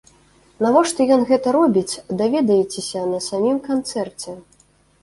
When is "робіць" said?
1.57-1.99